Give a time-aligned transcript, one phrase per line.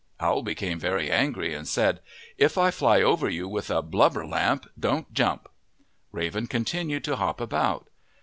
[0.19, 1.99] Owl became very angry and said,"
[2.39, 5.45] If I fly over you with a blubber lamp, don't jump/'
[6.11, 7.87] Raven continued to hop about.